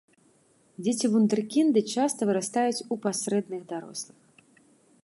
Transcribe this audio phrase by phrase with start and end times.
[0.85, 4.19] Дзеці-вундэркінды часта вырастаюць у пасрэдных дарослых.